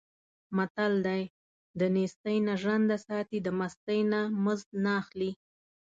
متل 0.57 0.93
دی: 1.07 1.21
دنېستۍ 1.79 2.37
نه 2.47 2.53
ژرنده 2.61 2.97
ساتي، 3.07 3.37
د 3.43 3.47
مستۍ 3.59 3.99
نه 4.11 4.21
مزد 4.43 4.69
نه 4.83 4.91
اخلي. 5.01 5.31